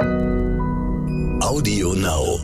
[0.00, 2.38] Audio Now.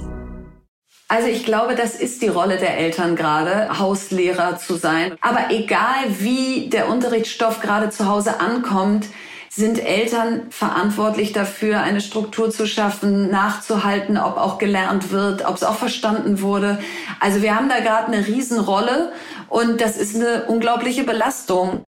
[1.08, 5.16] Also ich glaube, das ist die Rolle der Eltern gerade, Hauslehrer zu sein.
[5.21, 9.06] Aber egal wie der Unterrichtsstoff gerade zu Hause ankommt,
[9.51, 15.62] sind Eltern verantwortlich dafür, eine Struktur zu schaffen, nachzuhalten, ob auch gelernt wird, ob es
[15.62, 16.80] auch verstanden wurde.
[17.21, 19.12] Also wir haben da gerade eine Riesenrolle
[19.48, 21.84] und das ist eine unglaubliche Belastung.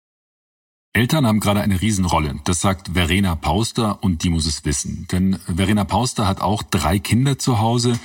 [0.93, 2.35] Eltern haben gerade eine Riesenrolle.
[2.43, 5.07] Das sagt Verena Pauster und die muss es wissen.
[5.09, 7.97] Denn Verena Pauster hat auch drei Kinder zu Hause,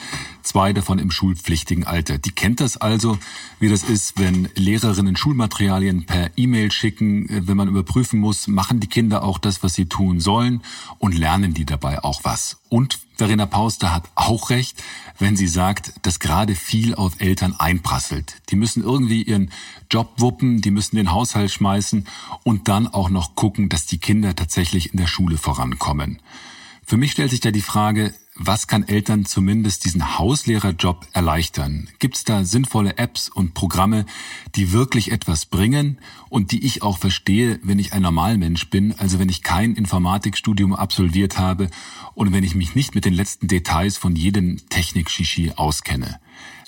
[0.47, 2.19] zwei davon im schulpflichtigen Alter.
[2.19, 3.19] Die kennt das also,
[3.61, 8.87] wie das ist, wenn Lehrerinnen Schulmaterialien per E-Mail schicken, wenn man überprüfen muss, machen die
[8.87, 10.63] Kinder auch das, was sie tun sollen
[10.99, 12.59] und lernen die dabei auch was.
[12.69, 14.83] Und Verena Pauster hat auch recht,
[15.19, 18.37] wenn sie sagt, dass gerade viel auf Eltern einprasselt.
[18.51, 19.51] Die müssen irgendwie ihren
[19.91, 22.07] Job wuppen, die müssen den Haushalt schmeißen
[22.45, 26.21] und dann auch noch gucken, dass die Kinder tatsächlich in der Schule vorankommen.
[26.85, 31.89] Für mich stellt sich da die Frage, was kann Eltern zumindest diesen Hauslehrerjob erleichtern?
[31.99, 34.05] Gibt es da sinnvolle Apps und Programme,
[34.55, 39.19] die wirklich etwas bringen und die ich auch verstehe, wenn ich ein Normalmensch bin, also
[39.19, 41.71] wenn ich kein Informatikstudium absolviert habe
[42.15, 46.21] und wenn ich mich nicht mit den letzten Details von jedem Technik-Shishi auskenne?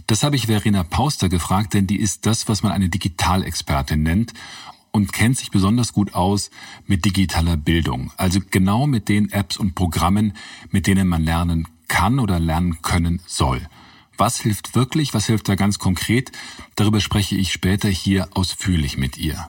[0.06, 4.32] Das habe ich Verena Pauster gefragt, denn die ist das, was man eine Digitalexpertin nennt
[4.98, 6.50] und kennt sich besonders gut aus
[6.86, 8.10] mit digitaler Bildung.
[8.16, 10.32] Also genau mit den Apps und Programmen,
[10.70, 13.60] mit denen man lernen kann oder lernen können soll.
[14.16, 15.14] Was hilft wirklich?
[15.14, 16.32] Was hilft da ganz konkret?
[16.74, 19.48] Darüber spreche ich später hier ausführlich mit ihr.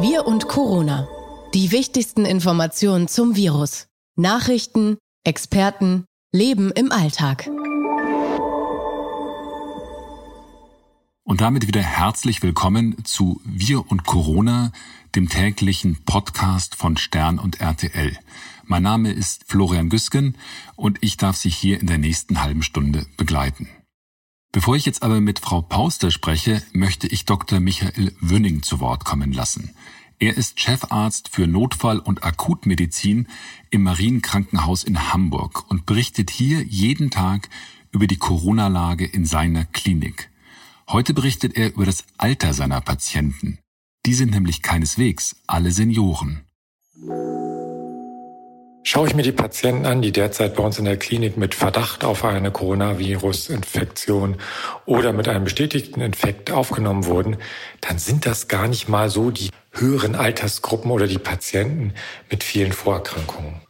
[0.00, 1.08] Wir und Corona.
[1.54, 3.86] Die wichtigsten Informationen zum Virus.
[4.16, 6.04] Nachrichten, Experten,
[6.34, 7.48] Leben im Alltag.
[11.28, 14.72] Und damit wieder herzlich willkommen zu Wir und Corona,
[15.14, 18.18] dem täglichen Podcast von Stern und RTL.
[18.64, 20.38] Mein Name ist Florian Güsken
[20.74, 23.68] und ich darf Sie hier in der nächsten halben Stunde begleiten.
[24.52, 27.60] Bevor ich jetzt aber mit Frau Pauster spreche, möchte ich Dr.
[27.60, 29.74] Michael Wünning zu Wort kommen lassen.
[30.18, 33.28] Er ist Chefarzt für Notfall- und Akutmedizin
[33.68, 37.50] im Marienkrankenhaus in Hamburg und berichtet hier jeden Tag
[37.92, 40.30] über die Corona-Lage in seiner Klinik.
[40.90, 43.58] Heute berichtet er über das Alter seiner Patienten.
[44.06, 46.46] Die sind nämlich keineswegs alle Senioren.
[48.84, 52.04] Schaue ich mir die Patienten an, die derzeit bei uns in der Klinik mit Verdacht
[52.04, 54.38] auf eine Coronavirus-Infektion
[54.86, 57.36] oder mit einem bestätigten Infekt aufgenommen wurden,
[57.82, 61.92] dann sind das gar nicht mal so die höheren Altersgruppen oder die Patienten
[62.30, 63.60] mit vielen Vorerkrankungen.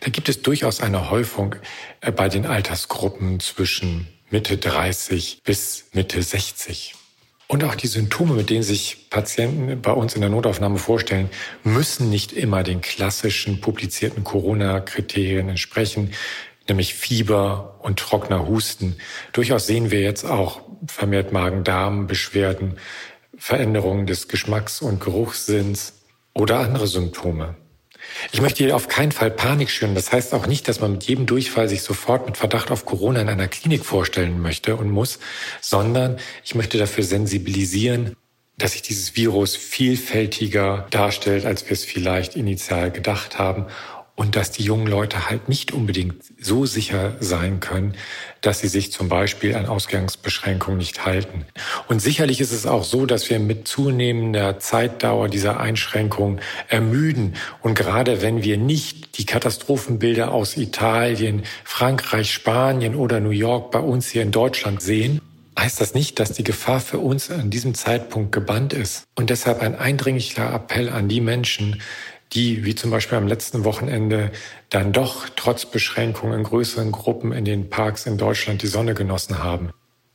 [0.00, 1.54] Da gibt es durchaus eine Häufung
[2.02, 6.94] äh, bei den Altersgruppen zwischen Mitte 30 bis Mitte 60.
[7.46, 11.30] Und auch die Symptome, mit denen sich Patienten bei uns in der Notaufnahme vorstellen,
[11.64, 16.12] müssen nicht immer den klassischen publizierten Corona-Kriterien entsprechen,
[16.68, 18.96] nämlich Fieber und trockener Husten.
[19.32, 22.78] Durchaus sehen wir jetzt auch vermehrt Magen-Darm-Beschwerden,
[23.38, 26.02] Veränderungen des Geschmacks- und Geruchssinns
[26.34, 27.56] oder andere Symptome.
[28.32, 29.94] Ich möchte hier auf keinen Fall Panik schüren.
[29.94, 33.20] Das heißt auch nicht, dass man mit jedem Durchfall sich sofort mit Verdacht auf Corona
[33.20, 35.18] in einer Klinik vorstellen möchte und muss,
[35.60, 38.16] sondern ich möchte dafür sensibilisieren,
[38.56, 43.66] dass sich dieses Virus vielfältiger darstellt, als wir es vielleicht initial gedacht haben
[44.18, 47.94] und dass die jungen Leute halt nicht unbedingt so sicher sein können,
[48.40, 51.46] dass sie sich zum Beispiel an Ausgangsbeschränkungen nicht halten.
[51.86, 57.36] Und sicherlich ist es auch so, dass wir mit zunehmender Zeitdauer dieser Einschränkungen ermüden.
[57.62, 63.78] Und gerade wenn wir nicht die Katastrophenbilder aus Italien, Frankreich, Spanien oder New York bei
[63.78, 65.20] uns hier in Deutschland sehen,
[65.58, 69.04] heißt das nicht, dass die Gefahr für uns an diesem Zeitpunkt gebannt ist.
[69.16, 71.82] Und deshalb ein eindringlicher Appell an die Menschen,
[72.32, 74.30] die, wie zum Beispiel am letzten Wochenende,
[74.70, 79.42] dann doch trotz Beschränkungen in größeren Gruppen in den Parks in Deutschland die Sonne genossen
[79.42, 79.70] haben.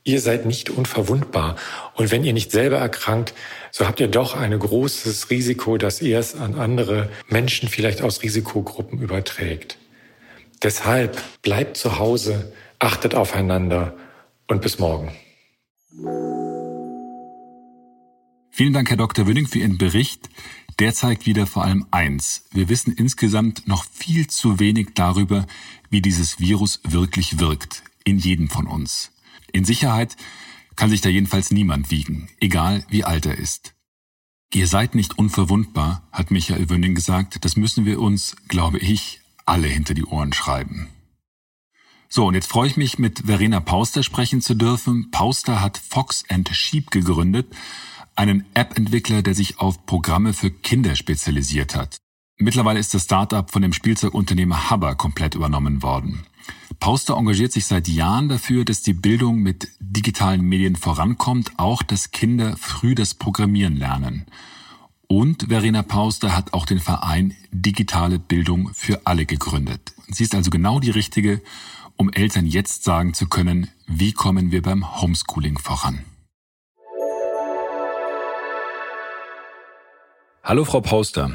[0.06, 1.56] Ihr seid nicht unverwundbar.
[1.94, 3.32] Und wenn ihr nicht selber erkrankt,
[3.72, 8.22] so habt ihr doch ein großes Risiko, dass ihr es an andere Menschen vielleicht aus
[8.22, 9.78] Risikogruppen überträgt.
[10.62, 13.94] Deshalb bleibt zu Hause, achtet aufeinander
[14.46, 15.10] und bis morgen.
[18.50, 19.26] Vielen Dank, Herr Dr.
[19.26, 20.28] Wünning, für Ihren Bericht.
[20.80, 22.46] Der zeigt wieder vor allem eins.
[22.50, 25.46] Wir wissen insgesamt noch viel zu wenig darüber,
[25.88, 27.84] wie dieses Virus wirklich wirkt.
[28.04, 29.12] In jedem von uns.
[29.52, 30.16] In Sicherheit
[30.76, 33.74] kann sich da jedenfalls niemand wiegen, egal wie alt er ist.
[34.52, 37.44] Ihr seid nicht unverwundbar, hat Michael Wünning gesagt.
[37.44, 40.88] Das müssen wir uns, glaube ich, alle hinter die Ohren schreiben.
[42.08, 45.10] So, und jetzt freue ich mich, mit Verena Pauster sprechen zu dürfen.
[45.10, 47.54] Pauster hat Fox and Sheep gegründet
[48.16, 51.96] einen App-Entwickler, der sich auf Programme für Kinder spezialisiert hat.
[52.36, 56.26] Mittlerweile ist das Startup von dem Spielzeugunternehmer Haber komplett übernommen worden.
[56.80, 62.10] Pauster engagiert sich seit Jahren dafür, dass die Bildung mit digitalen Medien vorankommt, auch dass
[62.10, 64.26] Kinder früh das Programmieren lernen.
[65.06, 69.92] Und Verena Pauster hat auch den Verein Digitale Bildung für alle gegründet.
[70.08, 71.40] Sie ist also genau die richtige,
[71.96, 76.04] um Eltern jetzt sagen zu können, wie kommen wir beim Homeschooling voran.
[80.46, 81.30] Hallo Frau Pauster.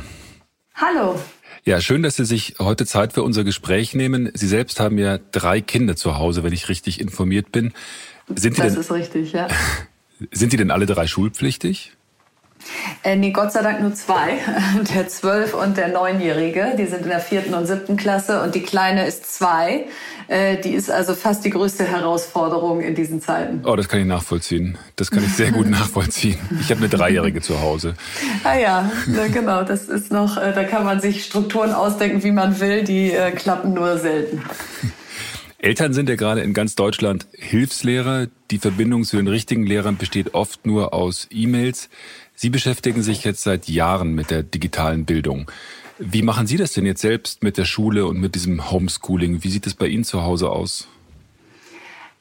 [0.76, 1.20] Hallo.
[1.66, 4.30] Ja, schön, dass Sie sich heute Zeit für unser Gespräch nehmen.
[4.36, 7.74] Sie selbst haben ja drei Kinder zu Hause, wenn ich richtig informiert bin.
[8.36, 9.48] Sind das denn, ist richtig, ja.
[10.32, 11.94] Sind die denn alle drei schulpflichtig?
[13.02, 14.40] Äh, nee, Gott sei Dank nur zwei.
[14.94, 16.76] Der zwölf- und der neunjährige.
[16.78, 19.86] Die sind in der vierten und siebten Klasse und die kleine ist zwei.
[20.28, 23.62] Äh, die ist also fast die größte Herausforderung in diesen Zeiten.
[23.66, 24.78] Oh, das kann ich nachvollziehen.
[24.98, 26.38] Das kann ich sehr gut nachvollziehen.
[26.60, 27.96] Ich habe eine Dreijährige zu Hause.
[28.44, 28.92] Ah ja,
[29.32, 29.64] genau.
[29.64, 32.84] Das ist noch, äh, da kann man sich Strukturen ausdenken, wie man will.
[32.84, 34.44] Die äh, klappen nur selten.
[35.62, 38.28] Eltern sind ja gerade in ganz Deutschland Hilfslehrer.
[38.50, 41.90] Die Verbindung zu den richtigen Lehrern besteht oft nur aus E-Mails.
[42.42, 45.52] Sie beschäftigen sich jetzt seit Jahren mit der digitalen Bildung.
[45.98, 49.44] Wie machen Sie das denn jetzt selbst mit der Schule und mit diesem Homeschooling?
[49.44, 50.88] Wie sieht es bei Ihnen zu Hause aus?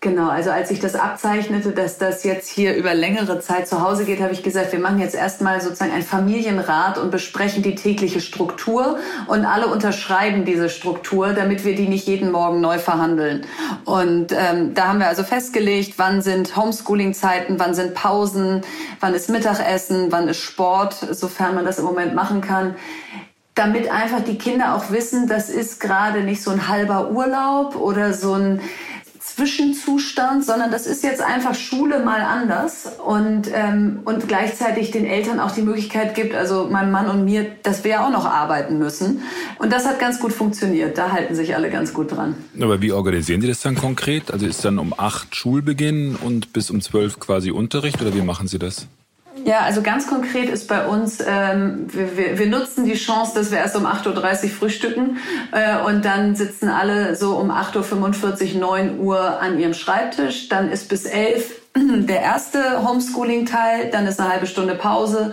[0.01, 4.05] Genau, also als ich das abzeichnete, dass das jetzt hier über längere Zeit zu Hause
[4.05, 8.21] geht, habe ich gesagt, wir machen jetzt erstmal sozusagen ein Familienrat und besprechen die tägliche
[8.21, 13.45] Struktur und alle unterschreiben diese Struktur, damit wir die nicht jeden Morgen neu verhandeln.
[13.87, 18.61] Und ähm, da haben wir also festgelegt, wann sind Homeschooling-Zeiten, wann sind Pausen,
[19.01, 22.77] wann ist Mittagessen, wann ist Sport, sofern man das im Moment machen kann
[23.59, 28.13] damit einfach die Kinder auch wissen, das ist gerade nicht so ein halber Urlaub oder
[28.13, 28.61] so ein
[29.39, 35.39] Zwischenzustand, sondern das ist jetzt einfach Schule mal anders und, ähm, und gleichzeitig den Eltern
[35.39, 38.79] auch die Möglichkeit gibt, also meinem Mann und mir, dass wir ja auch noch arbeiten
[38.79, 39.23] müssen.
[39.61, 40.99] Und das hat ganz gut funktioniert.
[40.99, 42.35] Da halten sich alle ganz gut dran.
[42.61, 44.33] Aber wie organisieren Sie das dann konkret?
[44.33, 48.49] Also ist dann um acht Schulbeginn und bis um zwölf quasi Unterricht oder wie machen
[48.49, 48.89] Sie das?
[49.49, 53.51] Ja, also ganz konkret ist bei uns, ähm, wir, wir, wir, nutzen die Chance, dass
[53.51, 55.17] wir erst um 8.30 Uhr frühstücken
[55.53, 60.51] äh, und dann sitzen alle so um 8.45 Uhr, 9 Uhr an ihrem Schreibtisch.
[60.51, 65.33] Dann ist bis 11 der erste Homeschooling-Teil, dann ist eine halbe Stunde Pause.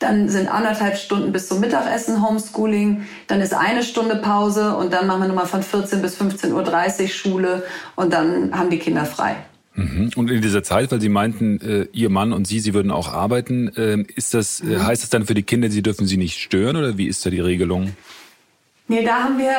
[0.00, 3.06] Dann sind anderthalb Stunden bis zum Mittagessen Homeschooling.
[3.28, 7.08] Dann ist eine Stunde Pause und dann machen wir nochmal von 14 bis 15.30 Uhr
[7.08, 7.62] Schule
[7.94, 9.36] und dann haben die Kinder frei.
[9.74, 10.10] Mhm.
[10.16, 13.08] Und in dieser Zeit, weil Sie meinten, äh, Ihr Mann und Sie, Sie würden auch
[13.12, 14.86] arbeiten, äh, ist das, äh, mhm.
[14.86, 17.30] heißt das dann für die Kinder, Sie dürfen sie nicht stören oder wie ist da
[17.30, 17.94] die Regelung?
[18.92, 19.54] Nee, da haben wir,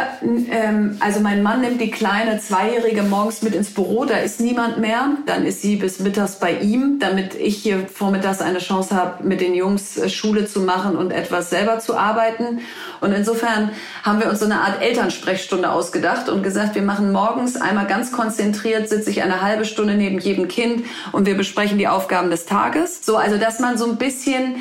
[0.52, 4.78] ähm, also mein Mann nimmt die kleine Zweijährige morgens mit ins Büro, da ist niemand
[4.78, 5.18] mehr.
[5.26, 9.42] Dann ist sie bis mittags bei ihm, damit ich hier vormittags eine Chance habe, mit
[9.42, 12.60] den Jungs äh, Schule zu machen und etwas selber zu arbeiten.
[13.02, 13.72] Und insofern
[14.04, 18.12] haben wir uns so eine Art Elternsprechstunde ausgedacht und gesagt, wir machen morgens einmal ganz
[18.12, 22.46] konzentriert, sitze ich eine halbe Stunde neben jedem Kind und wir besprechen die Aufgaben des
[22.46, 23.04] Tages.
[23.04, 24.58] So, also dass man so ein bisschen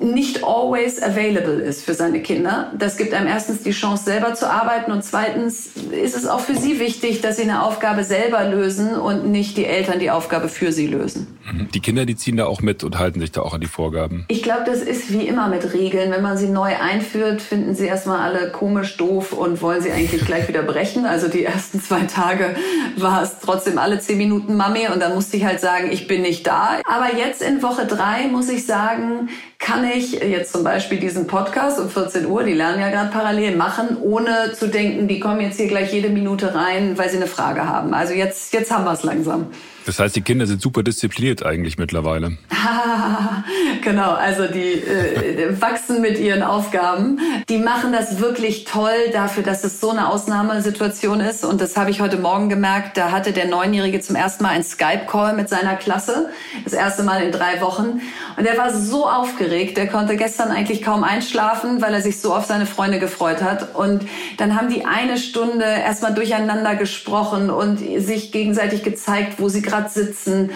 [0.00, 2.72] nicht always available ist für seine Kinder.
[2.78, 6.54] Das gibt einem erstens die Chance, selber zu arbeiten und zweitens ist es auch für
[6.54, 10.72] sie wichtig, dass sie eine Aufgabe selber lösen und nicht die Eltern die Aufgabe für
[10.72, 11.38] sie lösen.
[11.52, 11.68] Mhm.
[11.72, 14.24] Die Kinder, die ziehen da auch mit und halten sich da auch an die Vorgaben.
[14.28, 16.10] Ich glaube, das ist wie immer mit Regeln.
[16.10, 20.24] Wenn man sie neu einführt, finden sie erstmal alle komisch doof und wollen sie eigentlich
[20.24, 21.06] gleich wieder brechen.
[21.06, 22.54] Also die ersten zwei Tage
[22.96, 26.22] war es trotzdem alle zehn Minuten Mami und dann musste ich halt sagen, ich bin
[26.22, 26.80] nicht da.
[26.84, 29.28] Aber jetzt in Woche drei muss ich sagen,
[29.58, 33.56] kann ich jetzt zum Beispiel diesen Podcast um 14 Uhr, die lernen ja gerade parallel,
[33.56, 37.26] machen, ohne zu denken, die kommen jetzt hier gleich jede Minute rein, weil sie eine
[37.26, 37.92] Frage haben.
[37.92, 39.48] Also jetzt, jetzt haben wir es langsam.
[39.88, 42.36] Das heißt, die Kinder sind super diszipliniert eigentlich mittlerweile.
[43.82, 47.18] genau, also die äh, wachsen mit ihren Aufgaben.
[47.48, 51.42] Die machen das wirklich toll dafür, dass es so eine Ausnahmesituation ist.
[51.42, 52.98] Und das habe ich heute Morgen gemerkt.
[52.98, 56.28] Da hatte der Neunjährige zum ersten Mal einen Skype-Call mit seiner Klasse.
[56.64, 58.02] Das erste Mal in drei Wochen.
[58.36, 59.78] Und er war so aufgeregt.
[59.78, 63.74] Der konnte gestern eigentlich kaum einschlafen, weil er sich so auf seine Freunde gefreut hat.
[63.74, 64.02] Und
[64.36, 69.77] dann haben die eine Stunde erstmal durcheinander gesprochen und sich gegenseitig gezeigt, wo sie gerade
[69.78, 70.50] gerade sitzen.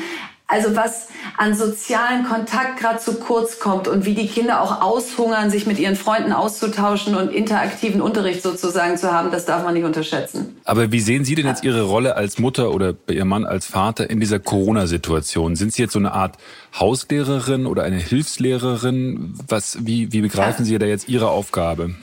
[0.49, 5.49] Also was an sozialen Kontakt gerade zu kurz kommt und wie die Kinder auch aushungern,
[5.49, 9.85] sich mit ihren Freunden auszutauschen und interaktiven Unterricht sozusagen zu haben, das darf man nicht
[9.85, 10.61] unterschätzen.
[10.65, 14.11] Aber wie sehen Sie denn jetzt Ihre Rolle als Mutter oder Ihrem Mann als Vater
[14.11, 15.57] in dieser Corona-Situation?
[15.57, 16.37] Sind Sie jetzt so eine Art
[16.79, 19.35] Hauslehrerin oder eine Hilfslehrerin?
[19.49, 21.95] Was, wie, wie begreifen Sie da jetzt Ihre Aufgabe?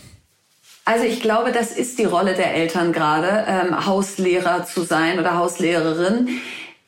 [0.85, 5.37] Also ich glaube, das ist die Rolle der Eltern gerade, ähm, Hauslehrer zu sein oder
[5.37, 6.29] Hauslehrerin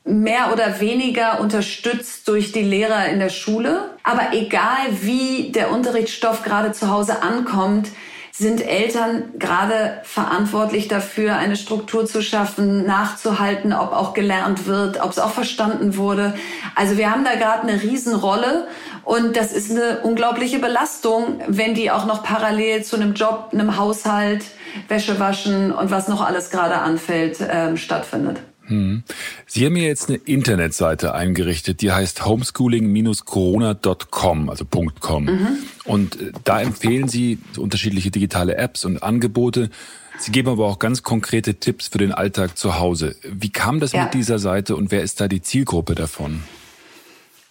[0.03, 3.91] mehr oder weniger unterstützt durch die Lehrer in der Schule.
[4.03, 7.89] Aber egal wie der Unterrichtsstoff gerade zu Hause ankommt,
[8.31, 15.11] sind Eltern gerade verantwortlich dafür, eine Struktur zu schaffen, nachzuhalten, ob auch gelernt wird, ob
[15.11, 16.33] es auch verstanden wurde.
[16.75, 18.67] Also wir haben da gerade eine Riesenrolle
[19.03, 23.77] und das ist eine unglaubliche Belastung, wenn die auch noch parallel zu einem Job, einem
[23.77, 24.45] Haushalt,
[24.87, 28.39] Wäsche waschen und was noch alles gerade anfällt, äh, stattfindet.
[28.71, 29.03] Hm.
[29.45, 34.65] Sie haben mir jetzt eine Internetseite eingerichtet, die heißt homeschooling-corona.com, also
[34.99, 35.25] .com.
[35.25, 35.47] Mhm.
[35.85, 39.69] Und äh, da empfehlen Sie unterschiedliche digitale Apps und Angebote.
[40.17, 43.15] Sie geben aber auch ganz konkrete Tipps für den Alltag zu Hause.
[43.23, 44.03] Wie kam das ja.
[44.03, 46.43] mit dieser Seite und wer ist da die Zielgruppe davon?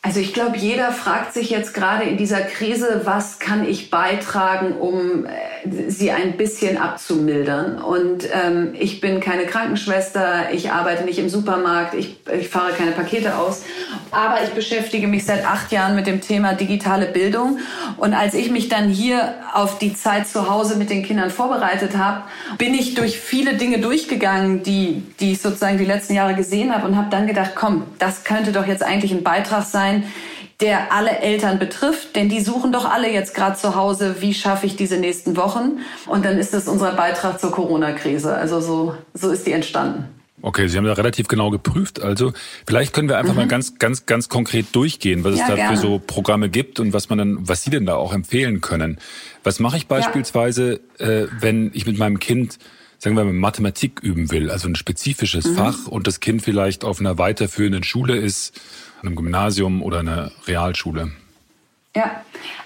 [0.03, 4.73] Also ich glaube, jeder fragt sich jetzt gerade in dieser Krise, was kann ich beitragen,
[4.73, 7.83] um äh, sie ein bisschen abzumildern.
[7.83, 12.93] Und ähm, ich bin keine Krankenschwester, ich arbeite nicht im Supermarkt, ich, ich fahre keine
[12.93, 13.63] Pakete aus,
[14.11, 17.59] aber ich beschäftige mich seit acht Jahren mit dem Thema digitale Bildung.
[17.99, 21.99] Und als ich mich dann hier auf die Zeit zu Hause mit den Kindern vorbereitet
[21.99, 22.23] habe,
[22.57, 26.87] bin ich durch viele Dinge durchgegangen, die, die ich sozusagen die letzten Jahre gesehen habe
[26.87, 30.05] und habe dann gedacht, komm, das könnte doch jetzt eigentlich ein Beitrag sein, sein,
[30.61, 34.67] der alle Eltern betrifft, denn die suchen doch alle jetzt gerade zu Hause, wie schaffe
[34.67, 35.79] ich diese nächsten Wochen?
[36.07, 38.35] Und dann ist das unser Beitrag zur Corona-Krise.
[38.35, 40.05] Also so, so ist die entstanden.
[40.43, 42.03] Okay, Sie haben da relativ genau geprüft.
[42.03, 42.33] Also
[42.67, 43.41] vielleicht können wir einfach mhm.
[43.41, 45.77] mal ganz, ganz, ganz konkret durchgehen, was ja, es da gerne.
[45.77, 48.99] für so Programme gibt und was man dann, was Sie denn da auch empfehlen können.
[49.45, 51.07] Was mache ich beispielsweise, ja.
[51.07, 52.59] äh, wenn ich mit meinem Kind
[53.01, 55.57] sagen wir mal, Mathematik üben will, also ein spezifisches mhm.
[55.57, 58.61] Fach und das Kind vielleicht auf einer weiterführenden Schule ist
[59.03, 61.11] einem Gymnasium oder einer Realschule?
[61.97, 62.23] Ja,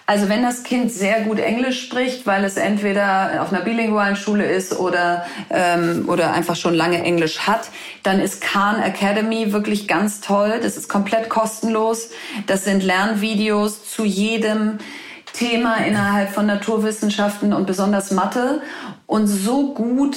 [0.06, 4.44] also wenn das Kind sehr gut Englisch spricht, weil es entweder auf einer bilingualen Schule
[4.44, 7.70] ist oder, ähm, oder einfach schon lange Englisch hat,
[8.02, 10.58] dann ist Khan Academy wirklich ganz toll.
[10.60, 12.10] Das ist komplett kostenlos.
[12.46, 14.78] Das sind Lernvideos zu jedem
[15.34, 18.62] Thema innerhalb von Naturwissenschaften und besonders Mathe
[19.06, 20.16] und so gut.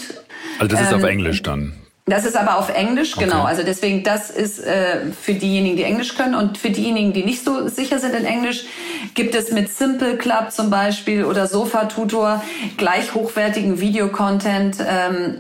[0.60, 1.74] Also das ist ähm, auf Englisch dann.
[2.10, 3.26] Das ist aber auf Englisch, okay.
[3.26, 3.44] genau.
[3.44, 7.44] Also deswegen, das ist äh, für diejenigen, die Englisch können und für diejenigen, die nicht
[7.44, 8.64] so sicher sind in Englisch,
[9.14, 12.42] gibt es mit Simple Club zum Beispiel oder Sofa Tutor
[12.78, 15.36] gleich hochwertigen Videocontent ähm,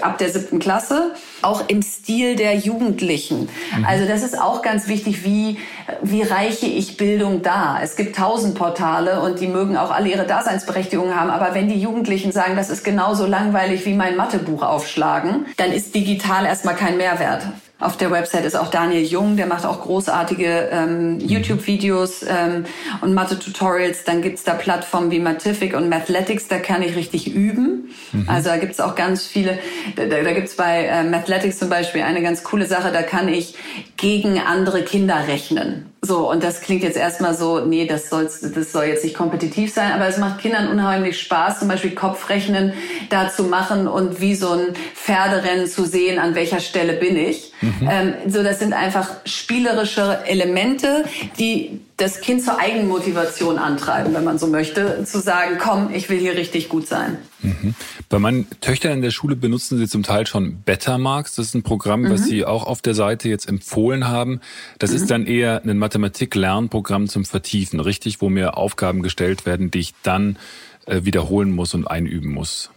[0.00, 3.50] ab der siebten Klasse, auch im Stil der Jugendlichen.
[3.76, 3.84] Mhm.
[3.84, 5.58] Also das ist auch ganz wichtig, wie
[6.02, 7.78] wie reiche ich Bildung dar?
[7.82, 11.80] Es gibt tausend Portale und die mögen auch alle ihre Daseinsberechtigung haben, aber wenn die
[11.80, 16.96] Jugendlichen sagen, das ist genauso langweilig wie mein Mathebuch aufschlagen, dann ist digital erstmal kein
[16.96, 17.42] Mehrwert.
[17.78, 22.64] Auf der Website ist auch Daniel Jung, der macht auch großartige ähm, YouTube-Videos ähm,
[23.02, 24.04] und Mathe-Tutorials.
[24.04, 27.90] Dann gibt's da Plattformen wie Matific und Mathletics, da kann ich richtig üben.
[28.12, 28.24] Mhm.
[28.28, 29.58] Also da gibt's auch ganz viele,
[29.94, 33.54] da, da gibt's bei äh, Mathletics zum Beispiel eine ganz coole Sache, da kann ich
[33.98, 35.84] gegen andere Kinder rechnen.
[36.06, 39.72] So, und das klingt jetzt erstmal so, nee, das, soll, das soll jetzt nicht kompetitiv
[39.72, 42.74] sein, aber es macht Kindern unheimlich Spaß, zum Beispiel Kopfrechnen
[43.10, 47.52] da zu machen und wie so ein Pferderennen zu sehen, an welcher Stelle bin ich.
[47.60, 47.88] Mhm.
[47.90, 51.04] Ähm, so, das sind einfach spielerische Elemente,
[51.38, 56.18] die das Kind zur Eigenmotivation antreiben, wenn man so möchte, zu sagen, komm, ich will
[56.18, 57.16] hier richtig gut sein.
[57.40, 57.74] Mhm.
[58.10, 61.36] Bei meinen Töchtern in der Schule benutzen sie zum Teil schon Bettermarks.
[61.36, 62.10] Das ist ein Programm, mhm.
[62.10, 64.40] was sie auch auf der Seite jetzt empfohlen haben.
[64.78, 64.96] Das mhm.
[64.96, 69.94] ist dann eher ein Mathematik-Lernprogramm zum Vertiefen, richtig, wo mir Aufgaben gestellt werden, die ich
[70.02, 70.38] dann
[70.84, 72.70] äh, wiederholen muss und einüben muss.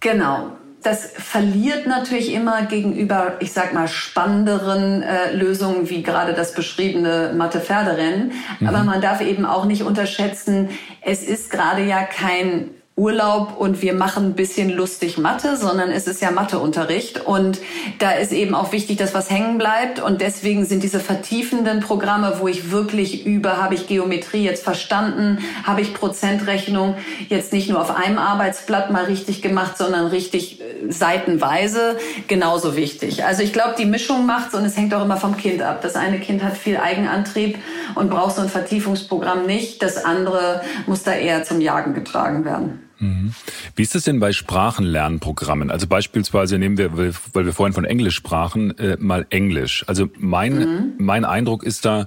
[0.00, 0.50] Genau
[0.84, 7.32] das verliert natürlich immer gegenüber, ich sag mal, spannenderen äh, Lösungen wie gerade das beschriebene
[7.34, 8.32] Mathe-Pferderennen.
[8.60, 8.68] Mhm.
[8.68, 10.68] Aber man darf eben auch nicht unterschätzen,
[11.00, 16.06] es ist gerade ja kein Urlaub und wir machen ein bisschen lustig Mathe, sondern es
[16.06, 17.58] ist ja Matheunterricht und
[17.98, 22.36] da ist eben auch wichtig, dass was hängen bleibt und deswegen sind diese vertiefenden Programme,
[22.38, 26.94] wo ich wirklich übe, habe ich Geometrie jetzt verstanden, habe ich Prozentrechnung
[27.28, 31.96] jetzt nicht nur auf einem Arbeitsblatt mal richtig gemacht, sondern richtig äh, seitenweise
[32.28, 33.24] genauso wichtig.
[33.24, 35.82] Also ich glaube, die Mischung macht's und es hängt auch immer vom Kind ab.
[35.82, 37.58] Das eine Kind hat viel Eigenantrieb
[37.96, 42.83] und braucht so ein Vertiefungsprogramm nicht, das andere muss da eher zum Jagen getragen werden.
[43.04, 43.34] Mhm.
[43.76, 45.70] Wie ist es denn bei Sprachenlernprogrammen?
[45.70, 49.84] Also beispielsweise nehmen wir, weil wir vorhin von Englisch sprachen, äh, mal Englisch.
[49.86, 50.92] Also mein, mhm.
[50.98, 52.06] mein Eindruck ist da,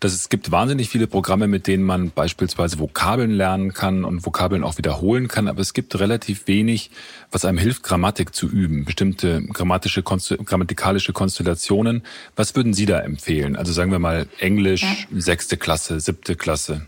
[0.00, 4.62] dass es gibt wahnsinnig viele Programme, mit denen man beispielsweise Vokabeln lernen kann und Vokabeln
[4.62, 6.90] auch wiederholen kann, aber es gibt relativ wenig,
[7.30, 12.02] was einem hilft, Grammatik zu üben, bestimmte grammatische, grammatikalische Konstellationen.
[12.36, 13.56] Was würden Sie da empfehlen?
[13.56, 15.20] Also sagen wir mal Englisch, ja.
[15.20, 16.86] sechste Klasse, siebte Klasse.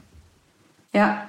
[0.92, 1.26] Ja,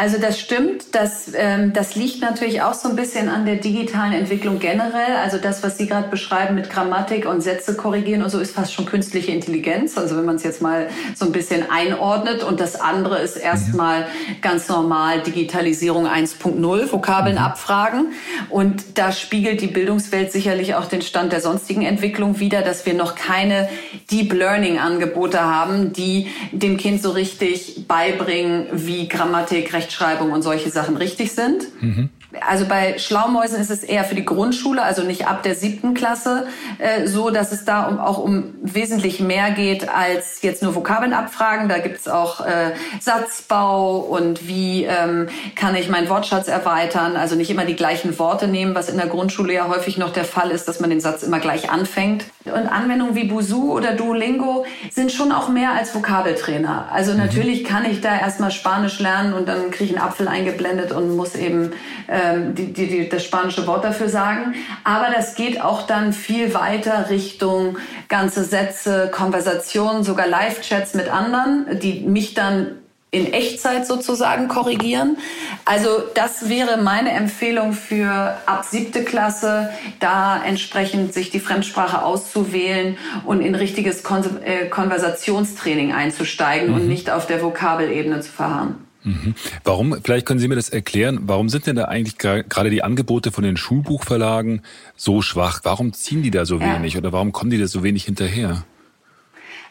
[0.00, 0.94] Also das stimmt.
[0.94, 5.16] Das, ähm, das liegt natürlich auch so ein bisschen an der digitalen Entwicklung generell.
[5.20, 8.72] Also das, was Sie gerade beschreiben mit Grammatik und Sätze korrigieren und so, ist fast
[8.72, 9.98] schon künstliche Intelligenz.
[9.98, 12.44] Also wenn man es jetzt mal so ein bisschen einordnet.
[12.44, 14.06] Und das andere ist erstmal
[14.40, 17.42] ganz normal Digitalisierung 1.0, Vokabeln mhm.
[17.42, 18.12] abfragen.
[18.50, 22.94] Und da spiegelt die Bildungswelt sicherlich auch den Stand der sonstigen Entwicklung wider, dass wir
[22.94, 23.68] noch keine
[24.12, 30.42] Deep Learning Angebote haben, die dem Kind so richtig beibringen, wie Grammatik, Recht Rechtschreibung und
[30.42, 31.64] solche Sachen richtig sind.
[31.80, 32.10] Mhm.
[32.46, 36.46] Also bei Schlaumäusen ist es eher für die Grundschule, also nicht ab der siebten Klasse,
[36.76, 41.14] äh, so, dass es da um, auch um wesentlich mehr geht als jetzt nur Vokabeln
[41.14, 41.70] abfragen.
[41.70, 47.16] Da gibt es auch äh, Satzbau und wie ähm, kann ich meinen Wortschatz erweitern.
[47.16, 50.26] Also nicht immer die gleichen Worte nehmen, was in der Grundschule ja häufig noch der
[50.26, 52.26] Fall ist, dass man den Satz immer gleich anfängt.
[52.52, 56.88] Und Anwendungen wie Busu oder Duolingo sind schon auch mehr als Vokabeltrainer.
[56.92, 57.18] Also mhm.
[57.18, 61.16] natürlich kann ich da erstmal Spanisch lernen und dann kriege ich einen Apfel eingeblendet und
[61.16, 61.72] muss eben
[62.08, 64.54] ähm, die, die, die, das spanische Wort dafür sagen.
[64.84, 67.78] Aber das geht auch dann viel weiter Richtung
[68.08, 72.78] ganze Sätze, Konversationen, sogar Live-Chats mit anderen, die mich dann
[73.10, 75.16] in Echtzeit sozusagen korrigieren.
[75.64, 82.98] Also das wäre meine Empfehlung für ab siebte Klasse, da entsprechend sich die Fremdsprache auszuwählen
[83.24, 86.74] und in richtiges Kon äh, Konversationstraining einzusteigen mhm.
[86.74, 88.74] und nicht auf der Vokabelebene zu verharren.
[89.04, 89.34] Mhm.
[89.64, 93.32] Warum, vielleicht können Sie mir das erklären, warum sind denn da eigentlich gerade die Angebote
[93.32, 94.62] von den Schulbuchverlagen
[94.96, 95.60] so schwach?
[95.62, 96.74] Warum ziehen die da so ja.
[96.74, 98.64] wenig oder warum kommen die da so wenig hinterher?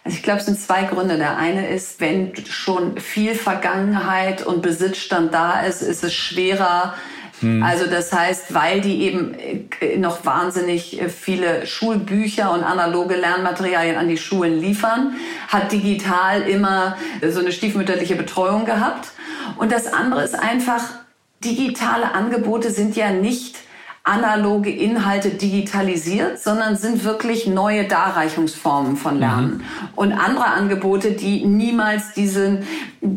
[0.08, 1.18] Also ich glaube, es sind zwei Gründe.
[1.18, 6.94] Der eine ist, wenn schon viel Vergangenheit und Besitzstand da ist, ist es schwerer,
[7.42, 7.62] hm.
[7.62, 9.36] also das heißt, weil die eben
[9.82, 15.18] äh, noch wahnsinnig äh, viele Schulbücher und analoge Lernmaterialien an die Schulen liefern,
[15.50, 16.96] hat digital immer
[17.30, 19.10] so eine stiefmütterliche Betreuung gehabt.
[19.58, 20.84] Und das andere ist einfach,
[21.44, 23.58] digitale Angebote sind ja nicht
[24.08, 29.20] analoge Inhalte digitalisiert, sondern sind wirklich neue Darreichungsformen von mhm.
[29.20, 29.52] Lernen.
[29.58, 29.64] Mhm.
[29.96, 32.66] Und andere Angebote, die niemals diesen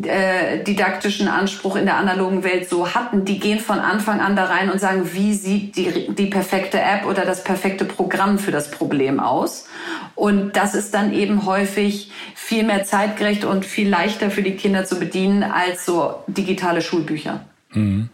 [0.03, 4.45] äh, didaktischen Anspruch in der analogen Welt so hatten, die gehen von Anfang an da
[4.45, 8.69] rein und sagen, wie sieht die, die perfekte App oder das perfekte Programm für das
[8.69, 9.67] Problem aus.
[10.15, 14.85] Und das ist dann eben häufig viel mehr zeitgerecht und viel leichter für die Kinder
[14.85, 17.45] zu bedienen als so digitale Schulbücher.
[17.73, 18.09] Mhm.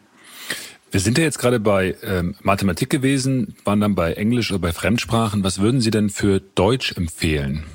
[0.98, 4.74] Wir sind ja jetzt gerade bei ähm, Mathematik gewesen, waren dann bei Englisch oder bei
[4.74, 5.44] Fremdsprachen.
[5.44, 7.66] Was würden Sie denn für Deutsch empfehlen?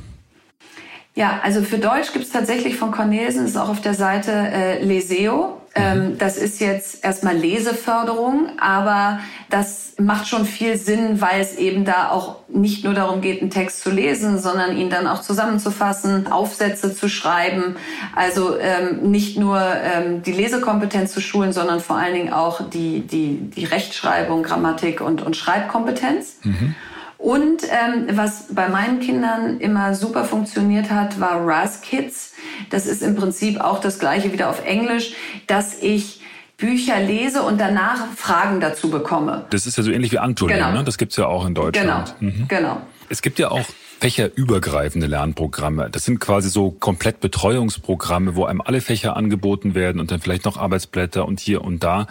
[1.15, 4.85] Ja, also für Deutsch gibt es tatsächlich von Cornelsen, ist auch auf der Seite äh,
[4.85, 5.62] Leseo.
[5.75, 6.19] Ähm, mhm.
[6.19, 12.11] das ist jetzt erstmal Leseförderung, aber das macht schon viel Sinn, weil es eben da
[12.11, 16.95] auch nicht nur darum geht, einen Text zu lesen, sondern ihn dann auch zusammenzufassen, Aufsätze
[16.95, 17.77] zu schreiben.
[18.15, 23.01] Also ähm, nicht nur ähm, die Lesekompetenz zu schulen, sondern vor allen Dingen auch die,
[23.01, 26.37] die, die Rechtschreibung, Grammatik und, und Schreibkompetenz.
[26.43, 26.75] Mhm.
[27.23, 32.33] Und ähm, was bei meinen Kindern immer super funktioniert hat, war RAS Kids.
[32.69, 35.15] Das ist im Prinzip auch das gleiche wieder auf Englisch,
[35.47, 36.21] dass ich
[36.57, 39.45] Bücher lese und danach Fragen dazu bekomme.
[39.51, 40.73] Das ist ja so ähnlich wie Antonin, genau.
[40.73, 40.83] ne?
[40.83, 42.17] Das gibt's ja auch in Deutschland.
[42.19, 42.49] Genau, mhm.
[42.49, 42.83] genau.
[43.09, 43.67] Es gibt ja auch
[44.01, 45.91] fächerübergreifende Lernprogramme.
[45.91, 50.45] Das sind quasi so komplett Betreuungsprogramme, wo einem alle Fächer angeboten werden und dann vielleicht
[50.45, 52.09] noch Arbeitsblätter und hier und da.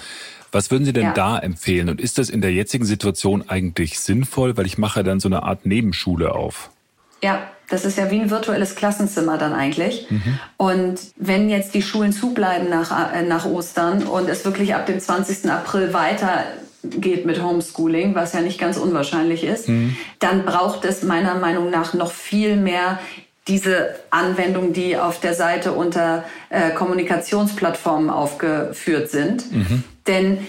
[0.52, 1.14] Was würden Sie denn ja.
[1.14, 1.90] da empfehlen?
[1.90, 4.58] Und ist das in der jetzigen Situation eigentlich sinnvoll?
[4.58, 6.70] Weil ich mache dann so eine Art Nebenschule auf.
[7.24, 10.08] Ja, das ist ja wie ein virtuelles Klassenzimmer dann eigentlich.
[10.10, 10.40] Mhm.
[10.58, 15.00] Und wenn jetzt die Schulen zubleiben nach, äh, nach Ostern und es wirklich ab dem
[15.00, 15.50] 20.
[15.50, 19.96] April weitergeht mit Homeschooling, was ja nicht ganz unwahrscheinlich ist, mhm.
[20.20, 23.00] dann braucht es meiner Meinung nach noch viel mehr
[23.48, 29.52] diese Anwendungen, die auf der Seite unter äh, Kommunikationsplattformen aufgeführt sind.
[29.52, 29.84] Mhm.
[30.08, 30.46] Denn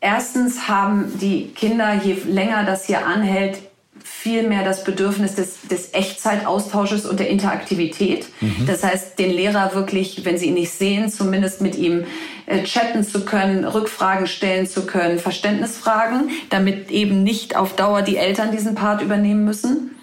[0.00, 3.58] erstens haben die Kinder, je länger das hier anhält,
[4.02, 8.26] viel mehr das Bedürfnis des, des Echtzeitaustausches und der Interaktivität.
[8.40, 8.66] Mhm.
[8.66, 12.04] Das heißt, den Lehrer wirklich, wenn sie ihn nicht sehen, zumindest mit ihm
[12.46, 18.16] äh, chatten zu können, Rückfragen stellen zu können, Verständnisfragen, damit eben nicht auf Dauer die
[18.16, 19.95] Eltern diesen Part übernehmen müssen.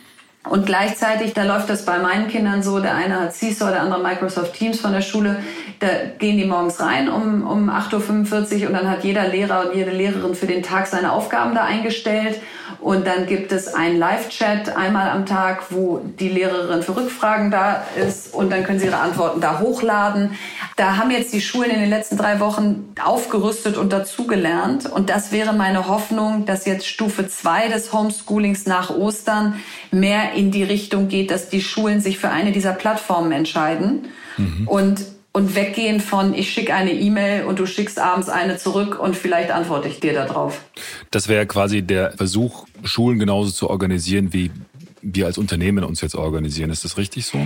[0.50, 4.04] Und gleichzeitig, da läuft das bei meinen Kindern so, der eine hat CISO, der andere
[4.04, 5.40] Microsoft Teams von der Schule,
[5.80, 5.88] da
[6.20, 9.92] gehen die morgens rein um, um 8.45 Uhr und dann hat jeder Lehrer und jede
[9.92, 12.42] Lehrerin für den Tag seine Aufgaben da eingestellt.
[12.84, 17.86] Und dann gibt es einen Live-Chat einmal am Tag, wo die Lehrerin für Rückfragen da
[17.96, 20.32] ist und dann können sie ihre Antworten da hochladen.
[20.76, 24.86] Da haben jetzt die Schulen in den letzten drei Wochen aufgerüstet und dazugelernt.
[24.86, 29.56] Und das wäre meine Hoffnung, dass jetzt Stufe zwei des Homeschoolings nach Ostern
[29.92, 34.10] mehr in die Richtung geht, dass die Schulen sich für eine dieser Plattformen entscheiden.
[34.38, 34.68] Mhm.
[34.68, 39.16] Und und weggehen von ich schicke eine E-Mail und du schickst abends eine zurück und
[39.16, 40.64] vielleicht antworte ich dir darauf.
[41.12, 44.52] Das wäre quasi der Versuch, Schulen genauso zu organisieren, wie
[45.02, 46.70] wir als Unternehmen uns jetzt organisieren.
[46.70, 47.40] Ist das richtig so?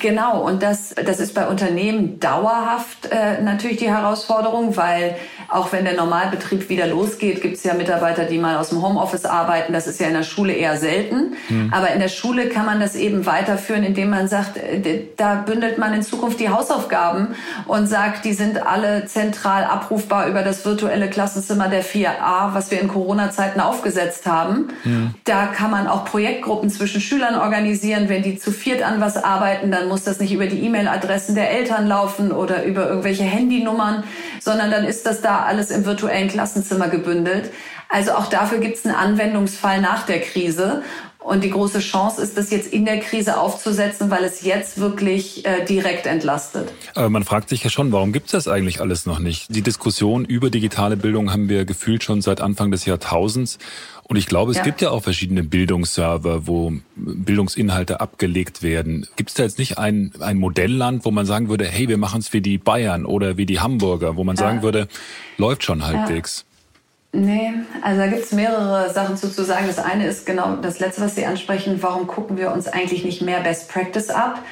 [0.00, 5.16] Genau, und das, das ist bei Unternehmen dauerhaft äh, natürlich die Herausforderung, weil
[5.48, 9.24] auch wenn der Normalbetrieb wieder losgeht, gibt es ja Mitarbeiter, die mal aus dem Homeoffice
[9.24, 9.72] arbeiten.
[9.72, 11.34] Das ist ja in der Schule eher selten.
[11.48, 11.72] Mhm.
[11.74, 15.78] Aber in der Schule kann man das eben weiterführen, indem man sagt, äh, da bündelt
[15.78, 17.34] man in Zukunft die Hausaufgaben
[17.66, 22.80] und sagt, die sind alle zentral abrufbar über das virtuelle Klassenzimmer der 4a, was wir
[22.80, 24.68] in Corona-Zeiten aufgesetzt haben.
[24.84, 25.14] Mhm.
[25.24, 28.08] Da kann man auch Projektgruppen zwischen Schülern organisieren.
[28.08, 31.50] Wenn die zu viert an was arbeiten, dann muss das nicht über die E-Mail-Adressen der
[31.50, 34.04] Eltern laufen oder über irgendwelche Handynummern,
[34.40, 37.50] sondern dann ist das da alles im virtuellen Klassenzimmer gebündelt.
[37.88, 40.82] Also auch dafür gibt es einen Anwendungsfall nach der Krise.
[41.20, 45.44] Und die große Chance ist, das jetzt in der Krise aufzusetzen, weil es jetzt wirklich
[45.44, 46.72] äh, direkt entlastet.
[46.94, 49.54] Aber man fragt sich ja schon, warum gibt es das eigentlich alles noch nicht?
[49.54, 53.58] Die Diskussion über digitale Bildung haben wir gefühlt schon seit Anfang des Jahrtausends.
[54.04, 54.62] Und ich glaube, es ja.
[54.62, 59.06] gibt ja auch verschiedene Bildungsserver, wo Bildungsinhalte abgelegt werden.
[59.16, 62.20] Gibt es da jetzt nicht ein, ein Modellland, wo man sagen würde, hey, wir machen
[62.20, 64.44] es wie die Bayern oder wie die Hamburger, wo man ja.
[64.44, 64.88] sagen würde,
[65.36, 66.46] läuft schon halbwegs?
[66.47, 66.47] Ja.
[67.12, 69.66] Nee, also da gibt es mehrere Sachen zu, zu sagen.
[69.66, 71.82] Das eine ist genau das Letzte, was Sie ansprechen.
[71.82, 74.42] Warum gucken wir uns eigentlich nicht mehr Best Practice ab?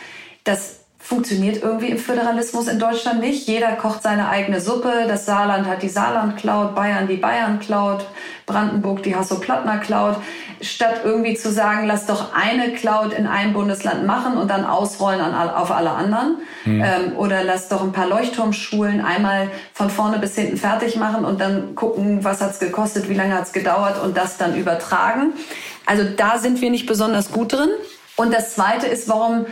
[0.44, 3.46] Das funktioniert irgendwie im Föderalismus in Deutschland nicht.
[3.46, 5.04] Jeder kocht seine eigene Suppe.
[5.06, 8.04] Das Saarland hat die Saarland-Cloud, Bayern die Bayern-Cloud,
[8.44, 10.16] Brandenburg die Hasso-Plattner-Cloud.
[10.60, 15.20] Statt irgendwie zu sagen, lass doch eine Cloud in einem Bundesland machen und dann ausrollen
[15.20, 16.38] an, auf alle anderen.
[16.64, 16.82] Hm.
[16.82, 21.40] Ähm, oder lass doch ein paar Leuchtturmschulen einmal von vorne bis hinten fertig machen und
[21.40, 25.34] dann gucken, was hat's gekostet, wie lange hat's gedauert und das dann übertragen.
[25.84, 27.70] Also da sind wir nicht besonders gut drin.
[28.16, 29.46] Und das Zweite ist, warum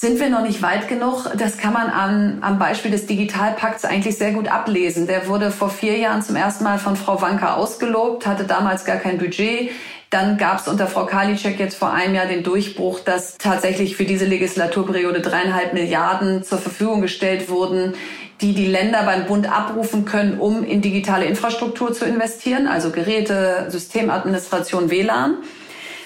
[0.00, 1.26] sind wir noch nicht weit genug.
[1.36, 5.06] Das kann man am, am Beispiel des Digitalpakts eigentlich sehr gut ablesen.
[5.06, 8.96] Der wurde vor vier Jahren zum ersten Mal von Frau Wanka ausgelobt, hatte damals gar
[8.96, 9.72] kein Budget.
[10.08, 14.06] Dann gab es unter Frau Karliczek jetzt vor einem Jahr den Durchbruch, dass tatsächlich für
[14.06, 17.92] diese Legislaturperiode dreieinhalb Milliarden zur Verfügung gestellt wurden,
[18.40, 23.66] die die Länder beim Bund abrufen können, um in digitale Infrastruktur zu investieren, also Geräte,
[23.68, 25.36] Systemadministration, WLAN.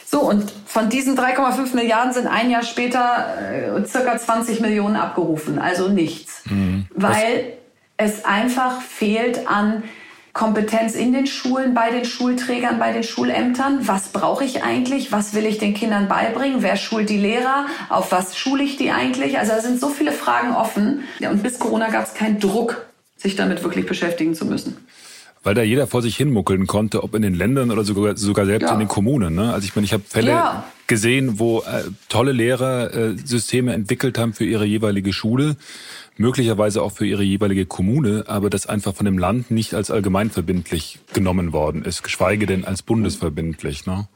[0.07, 5.59] So, und von diesen 3,5 Milliarden sind ein Jahr später äh, circa 20 Millionen abgerufen,
[5.59, 6.43] also nichts.
[6.47, 6.87] Mhm.
[6.95, 7.55] Weil
[7.97, 9.85] es einfach fehlt an
[10.33, 13.87] Kompetenz in den Schulen, bei den Schulträgern, bei den Schulämtern.
[13.87, 15.13] Was brauche ich eigentlich?
[15.13, 16.63] Was will ich den Kindern beibringen?
[16.63, 17.67] Wer schult die Lehrer?
[17.89, 19.39] Auf was schule ich die eigentlich?
[19.39, 21.05] Also da sind so viele Fragen offen.
[21.21, 22.85] Und bis Corona gab es keinen Druck,
[23.17, 24.77] sich damit wirklich beschäftigen zu müssen
[25.45, 28.67] weil da jeder vor sich hinmuckeln konnte, ob in den Ländern oder sogar, sogar selbst
[28.67, 28.73] ja.
[28.73, 29.35] in den Kommunen.
[29.35, 29.53] Ne?
[29.53, 30.65] Also ich meine, ich habe Fälle ja.
[30.87, 35.57] gesehen, wo äh, tolle Lehrer äh, Systeme entwickelt haben für ihre jeweilige Schule,
[36.17, 41.01] möglicherweise auch für ihre jeweilige Kommune, aber das einfach von dem Land nicht als allgemeinverbindlich
[41.13, 43.85] genommen worden ist, geschweige denn als bundesverbindlich.
[43.85, 44.09] Ne?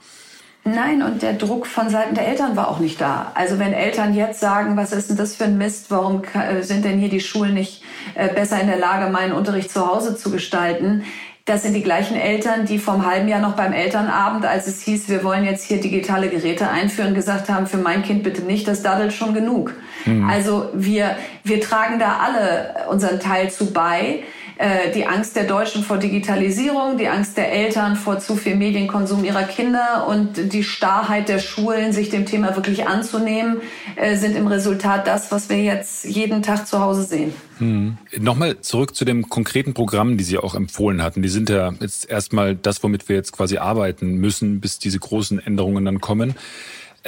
[0.65, 3.33] Nein, und der Druck von Seiten der Eltern war auch nicht da.
[3.35, 6.85] Also wenn Eltern jetzt sagen, was ist denn das für ein Mist, warum äh, sind
[6.85, 7.83] denn hier die Schulen nicht
[8.15, 11.05] äh, besser in der Lage, meinen Unterricht zu Hause zu gestalten,
[11.49, 15.09] das sind die gleichen Eltern, die vom halben Jahr noch beim Elternabend, als es hieß,
[15.09, 18.83] wir wollen jetzt hier digitale Geräte einführen, gesagt haben, für mein Kind bitte nicht, das
[18.83, 19.73] daddelt schon genug.
[20.05, 20.29] Mhm.
[20.29, 24.25] Also wir, wir tragen da alle unseren Teil zu bei.
[24.59, 29.25] Äh, die Angst der Deutschen vor Digitalisierung, die Angst der Eltern vor zu viel Medienkonsum
[29.25, 33.59] ihrer Kinder und die Starrheit der Schulen, sich dem Thema wirklich anzunehmen,
[33.95, 37.33] äh, sind im Resultat das, was wir jetzt jeden Tag zu Hause sehen.
[37.59, 37.99] Hm.
[38.19, 41.23] Nochmal zurück zu dem konkreten Programm, die Sie auch empfohlen hatten.
[41.23, 45.39] Die sind ja jetzt erstmal das, womit wir jetzt quasi arbeiten müssen, bis diese großen
[45.39, 46.35] Änderungen dann kommen.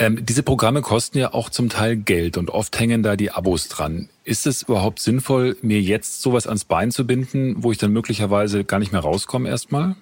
[0.01, 3.69] Ähm, diese Programme kosten ja auch zum Teil Geld und oft hängen da die Abos
[3.69, 4.09] dran.
[4.25, 8.65] Ist es überhaupt sinnvoll, mir jetzt sowas ans Bein zu binden, wo ich dann möglicherweise
[8.65, 9.97] gar nicht mehr rauskomme erstmal?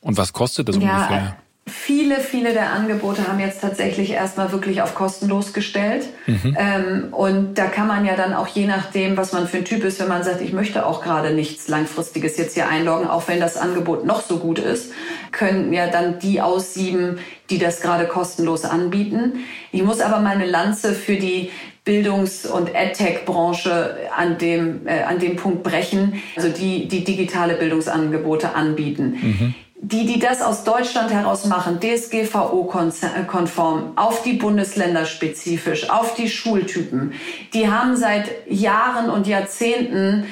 [0.00, 1.36] Und was kostet das ja, ungefähr?
[1.68, 6.06] Viele, viele der Angebote haben jetzt tatsächlich erstmal wirklich auf kostenlos gestellt.
[6.26, 6.56] Mhm.
[6.56, 9.82] Ähm, und da kann man ja dann auch je nachdem, was man für ein Typ
[9.82, 13.40] ist, wenn man sagt, ich möchte auch gerade nichts Langfristiges jetzt hier einloggen, auch wenn
[13.40, 14.92] das Angebot noch so gut ist,
[15.32, 17.18] können ja dann die aussieben,
[17.50, 19.40] die das gerade kostenlos anbieten.
[19.72, 21.50] Ich muss aber meine Lanze für die
[21.84, 28.54] Bildungs- und EdTech-Branche an dem, äh, an dem Punkt brechen, also die, die digitale Bildungsangebote
[28.54, 29.18] anbieten.
[29.20, 36.28] Mhm die, die das aus Deutschland heraus machen, DSGVO-konform, auf die Bundesländer spezifisch, auf die
[36.28, 37.12] Schultypen,
[37.52, 40.26] die haben seit Jahren und Jahrzehnten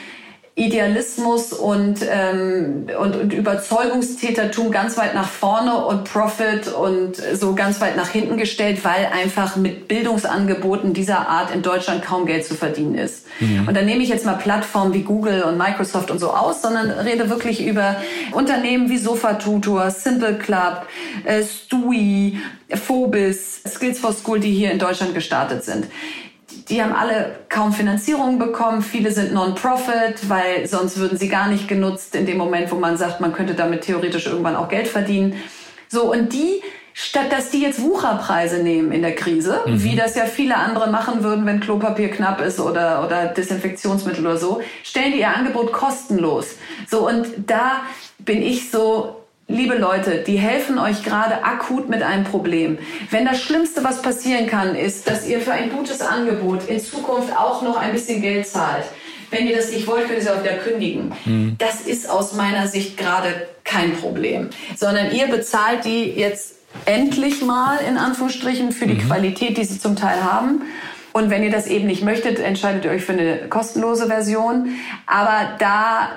[0.56, 7.80] Idealismus und, ähm, und, und Überzeugungstätertum ganz weit nach vorne und Profit und so ganz
[7.80, 12.54] weit nach hinten gestellt, weil einfach mit Bildungsangeboten dieser Art in Deutschland kaum Geld zu
[12.54, 13.26] verdienen ist.
[13.40, 13.66] Mhm.
[13.66, 16.88] Und dann nehme ich jetzt mal Plattformen wie Google und Microsoft und so aus, sondern
[16.88, 17.96] rede wirklich über
[18.30, 20.86] Unternehmen wie Sofatutor, Simple Club,
[21.24, 22.38] äh, Stui,
[22.68, 25.86] Phobis, Skills for School, die hier in Deutschland gestartet sind
[26.68, 28.82] die haben alle kaum Finanzierung bekommen.
[28.82, 32.96] Viele sind Non-Profit, weil sonst würden sie gar nicht genutzt in dem Moment, wo man
[32.96, 35.34] sagt, man könnte damit theoretisch irgendwann auch Geld verdienen.
[35.88, 36.62] So, und die,
[36.92, 39.82] statt dass die jetzt Wucherpreise nehmen in der Krise, mhm.
[39.82, 44.36] wie das ja viele andere machen würden, wenn Klopapier knapp ist oder, oder Desinfektionsmittel oder
[44.36, 46.56] so, stellen die ihr Angebot kostenlos.
[46.88, 47.82] So, und da
[48.18, 52.78] bin ich so, Liebe Leute, die helfen euch gerade akut mit einem Problem.
[53.10, 57.36] Wenn das Schlimmste, was passieren kann, ist, dass ihr für ein gutes Angebot in Zukunft
[57.36, 58.84] auch noch ein bisschen Geld zahlt.
[59.30, 61.12] Wenn ihr das nicht wollt, könnt ihr es auch wieder kündigen.
[61.26, 61.56] Mhm.
[61.58, 64.48] Das ist aus meiner Sicht gerade kein Problem.
[64.76, 66.54] Sondern ihr bezahlt die jetzt
[66.86, 69.06] endlich mal, in Anführungsstrichen, für die mhm.
[69.06, 70.62] Qualität, die sie zum Teil haben.
[71.12, 74.70] Und wenn ihr das eben nicht möchtet, entscheidet ihr euch für eine kostenlose Version.
[75.06, 76.10] Aber da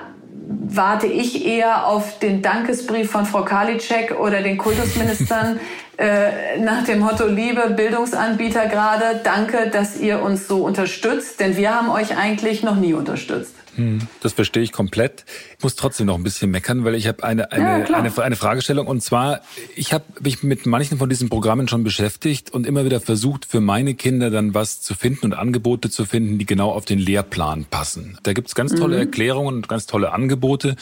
[0.48, 5.60] warte ich eher auf den Dankesbrief von Frau Karliczek oder den Kultusministern
[5.98, 11.74] äh, nach dem Motto, liebe Bildungsanbieter gerade, danke, dass ihr uns so unterstützt, denn wir
[11.74, 13.54] haben euch eigentlich noch nie unterstützt.
[13.74, 15.24] Hm, das verstehe ich komplett.
[15.56, 18.36] Ich muss trotzdem noch ein bisschen meckern, weil ich habe eine, eine, ja, eine, eine
[18.36, 18.86] Fragestellung.
[18.86, 19.40] Und zwar,
[19.76, 23.60] ich habe mich mit manchen von diesen Programmen schon beschäftigt und immer wieder versucht, für
[23.60, 27.66] meine Kinder dann was zu finden und Angebote zu finden, die genau auf den Lehrplan
[27.70, 28.18] passen.
[28.24, 29.02] Da gibt's ganz tolle mhm.
[29.02, 30.74] Erklärungen und ganz tolle Angebote.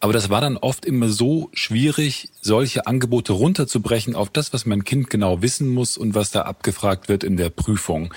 [0.00, 4.84] Aber das war dann oft immer so schwierig, solche Angebote runterzubrechen auf das, was mein
[4.84, 8.12] Kind genau wissen muss und was da abgefragt wird in der Prüfung.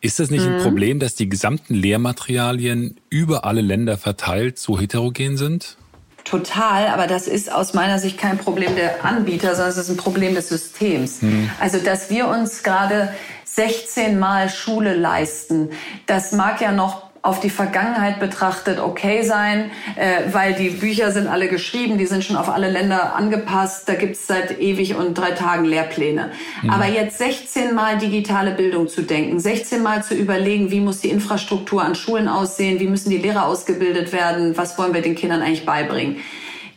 [0.00, 0.56] Ist das nicht mhm.
[0.56, 5.76] ein Problem, dass die gesamten Lehrmaterialien über alle Länder verteilt so heterogen sind?
[6.24, 9.96] Total, aber das ist aus meiner Sicht kein Problem der Anbieter, sondern es ist ein
[9.96, 11.22] Problem des Systems.
[11.22, 11.50] Mhm.
[11.60, 15.70] Also, dass wir uns gerade 16 Mal Schule leisten,
[16.06, 21.26] das mag ja noch auf die Vergangenheit betrachtet okay sein, äh, weil die Bücher sind
[21.26, 25.32] alle geschrieben, die sind schon auf alle Länder angepasst, da gibt's seit ewig und drei
[25.32, 26.30] Tagen Lehrpläne.
[26.62, 26.70] Mhm.
[26.70, 31.10] Aber jetzt 16 Mal digitale Bildung zu denken, 16 Mal zu überlegen, wie muss die
[31.10, 35.42] Infrastruktur an Schulen aussehen, wie müssen die Lehrer ausgebildet werden, was wollen wir den Kindern
[35.42, 36.18] eigentlich beibringen.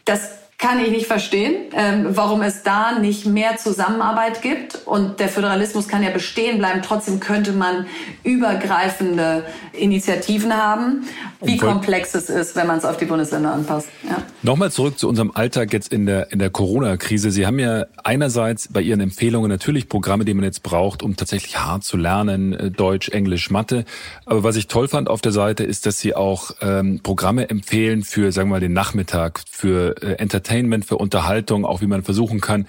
[0.05, 4.75] Das kann ich nicht verstehen, ähm, warum es da nicht mehr Zusammenarbeit gibt.
[4.85, 6.81] Und der Föderalismus kann ja bestehen bleiben.
[6.83, 7.85] Trotzdem könnte man
[8.23, 11.05] übergreifende Initiativen haben.
[11.41, 13.87] Wie komplex es ist, wenn man es auf die Bundesländer anpasst.
[14.03, 14.17] Ja.
[14.41, 17.31] Nochmal zurück zu unserem Alltag jetzt in der, in der Corona-Krise.
[17.31, 21.57] Sie haben ja einerseits bei Ihren Empfehlungen natürlich Programme, die man jetzt braucht, um tatsächlich
[21.57, 23.85] hart zu lernen, äh, Deutsch, Englisch, Mathe.
[24.25, 28.03] Aber was ich toll fand auf der Seite ist, dass Sie auch ähm, Programme empfehlen
[28.03, 32.01] für, sagen wir mal, den Nachmittag, für äh, Entertainment Entertainment, für Unterhaltung, auch wie man
[32.01, 32.65] versuchen kann,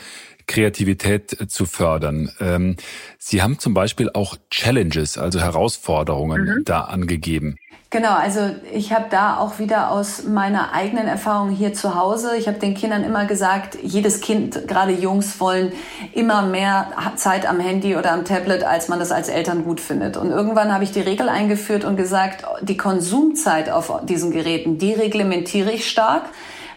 [0.47, 2.31] Kreativität äh, zu fördern.
[2.41, 2.77] Ähm,
[3.19, 6.65] Sie haben zum Beispiel auch Challenges, also Herausforderungen mhm.
[6.65, 7.57] da angegeben.
[7.93, 8.41] Genau, also
[8.73, 12.75] ich habe da auch wieder aus meiner eigenen Erfahrung hier zu Hause, ich habe den
[12.75, 15.73] Kindern immer gesagt, jedes Kind, gerade Jungs, wollen
[16.13, 20.17] immer mehr Zeit am Handy oder am Tablet, als man das als Eltern gut findet.
[20.17, 24.93] Und irgendwann habe ich die Regel eingeführt und gesagt, die Konsumzeit auf diesen Geräten, die
[24.93, 26.27] reglementiere ich stark.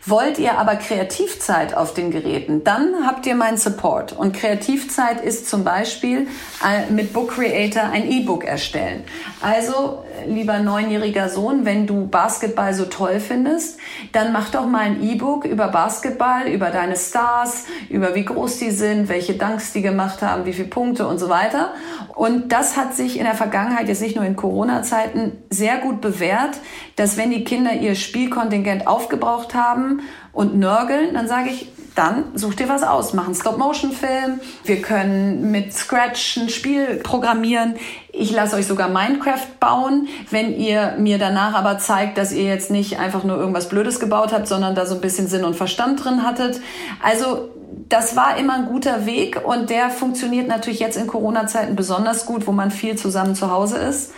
[0.06, 4.12] Wollt ihr aber Kreativzeit auf den Geräten, dann habt ihr meinen Support.
[4.12, 6.28] Und Kreativzeit ist zum Beispiel
[6.62, 9.06] äh, mit Book Creator ein E-Book erstellen.
[9.42, 13.80] Also, lieber neunjähriger Sohn, wenn du Basketball so toll findest,
[14.12, 18.72] dann mach doch mal ein E-Book über Basketball, über deine Stars, über wie groß die
[18.72, 21.74] sind, welche Danks die gemacht haben, wie viele Punkte und so weiter.
[22.14, 26.60] Und das hat sich in der Vergangenheit, jetzt nicht nur in Corona-Zeiten, sehr gut bewährt,
[26.98, 29.93] dass wenn die Kinder ihr Spielkontingent aufgebraucht haben
[30.32, 33.14] und nörgeln, dann sage ich, dann such dir was aus.
[33.14, 34.40] Mach einen Stop-Motion-Film.
[34.64, 37.76] Wir können mit Scratch ein Spiel programmieren.
[38.12, 42.72] Ich lasse euch sogar Minecraft bauen, wenn ihr mir danach aber zeigt, dass ihr jetzt
[42.72, 46.04] nicht einfach nur irgendwas Blödes gebaut habt, sondern da so ein bisschen Sinn und Verstand
[46.04, 46.62] drin hattet.
[47.02, 47.50] Also
[47.90, 52.48] das war immer ein guter Weg und der funktioniert natürlich jetzt in Corona-Zeiten besonders gut,
[52.48, 54.12] wo man viel zusammen zu Hause ist.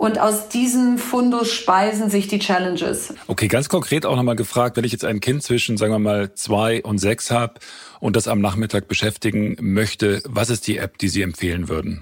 [0.00, 3.12] Und aus diesem Fundus speisen sich die Challenges.
[3.26, 6.34] Okay, ganz konkret auch nochmal gefragt, wenn ich jetzt ein Kind zwischen, sagen wir mal,
[6.34, 7.60] zwei und sechs habe
[8.00, 12.00] und das am Nachmittag beschäftigen möchte, was ist die App, die Sie empfehlen würden?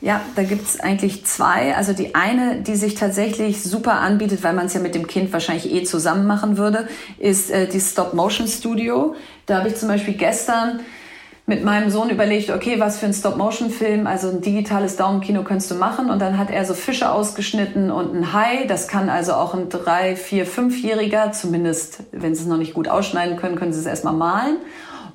[0.00, 1.76] Ja, da gibt's eigentlich zwei.
[1.76, 5.30] Also die eine, die sich tatsächlich super anbietet, weil man es ja mit dem Kind
[5.30, 9.16] wahrscheinlich eh zusammen machen würde, ist äh, die Stop Motion Studio.
[9.44, 10.80] Da habe ich zum Beispiel gestern
[11.46, 15.74] mit meinem Sohn überlegt, okay, was für ein Stop-Motion-Film, also ein digitales Daumenkino könntest du
[15.74, 16.08] machen.
[16.08, 18.64] Und dann hat er so Fische ausgeschnitten und ein Hai.
[18.66, 22.88] Das kann also auch ein drei, vier, fünfjähriger, zumindest wenn sie es noch nicht gut
[22.88, 24.56] ausschneiden können, können sie es erstmal malen.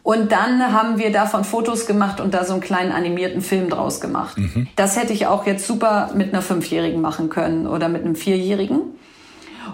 [0.04, 4.00] Und dann haben wir davon Fotos gemacht und da so einen kleinen animierten Film draus
[4.00, 4.38] gemacht.
[4.38, 4.68] Mhm.
[4.76, 8.82] Das hätte ich auch jetzt super mit einer Fünfjährigen machen können oder mit einem Vierjährigen.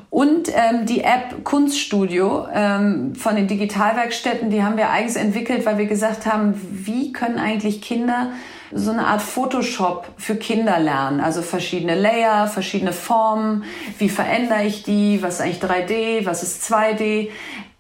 [0.10, 5.78] Und ähm, die App Kunststudio ähm, von den Digitalwerkstätten, die haben wir eigens entwickelt, weil
[5.78, 8.32] wir gesagt haben, wie können eigentlich Kinder
[8.72, 11.22] so eine Art Photoshop für Kinder lernen.
[11.22, 13.64] Also verschiedene Layer, verschiedene Formen.
[14.00, 15.22] Wie verändere ich die?
[15.22, 16.26] Was ist eigentlich 3D?
[16.26, 17.30] Was ist 2D?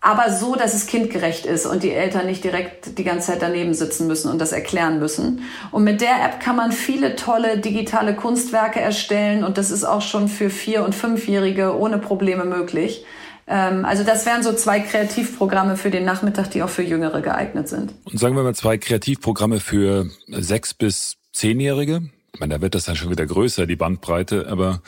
[0.05, 3.73] Aber so, dass es kindgerecht ist und die Eltern nicht direkt die ganze Zeit daneben
[3.73, 5.41] sitzen müssen und das erklären müssen.
[5.71, 10.03] Und mit der App kann man viele tolle digitale Kunstwerke erstellen und das ist auch
[10.03, 13.03] schon für vier- und fünfjährige ohne Probleme möglich.
[13.47, 17.67] Ähm, also das wären so zwei Kreativprogramme für den Nachmittag, die auch für Jüngere geeignet
[17.67, 17.91] sind.
[18.03, 22.03] Und sagen wir mal zwei Kreativprogramme für sechs bis zehnjährige.
[22.35, 24.81] Ich meine, da wird das dann schon wieder größer, die Bandbreite, aber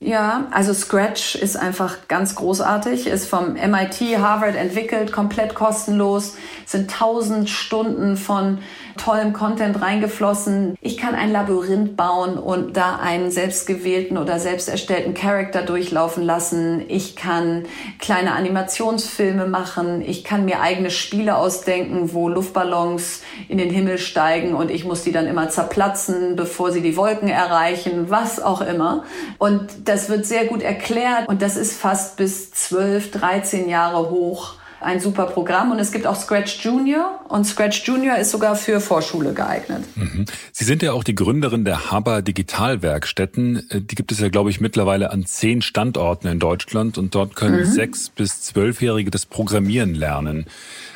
[0.00, 6.88] ja, also Scratch ist einfach ganz großartig, ist vom MIT Harvard entwickelt, komplett kostenlos, sind
[6.88, 8.58] tausend Stunden von
[8.96, 10.76] tollem Content reingeflossen.
[10.80, 16.84] Ich kann ein Labyrinth bauen und da einen selbstgewählten oder selbst erstellten Charakter durchlaufen lassen.
[16.88, 17.64] Ich kann
[17.98, 20.02] kleine Animationsfilme machen.
[20.02, 25.02] Ich kann mir eigene Spiele ausdenken, wo Luftballons in den Himmel steigen und ich muss
[25.02, 29.02] die dann immer zerplatzen, bevor sie die Wolken erreichen, was auch immer.
[29.38, 34.58] Und das wird sehr gut erklärt und das ist fast bis 12, 13 Jahre hoch
[34.80, 38.80] ein super Programm und es gibt auch Scratch Junior und Scratch Junior ist sogar für
[38.80, 39.84] Vorschule geeignet.
[39.96, 40.24] Mhm.
[40.52, 43.68] Sie sind ja auch die Gründerin der Haber Digitalwerkstätten.
[43.70, 47.34] Äh, die gibt es ja, glaube ich, mittlerweile an zehn Standorten in Deutschland und dort
[47.34, 47.64] können mhm.
[47.64, 50.46] sechs bis zwölfjährige das Programmieren lernen.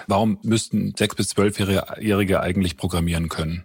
[0.07, 3.65] Warum müssten sechs bis zwölfjährige eigentlich programmieren können?